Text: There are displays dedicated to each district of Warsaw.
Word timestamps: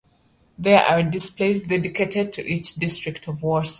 There 0.57 0.81
are 0.83 1.03
displays 1.03 1.67
dedicated 1.67 2.33
to 2.33 2.43
each 2.43 2.73
district 2.73 3.27
of 3.27 3.43
Warsaw. 3.43 3.69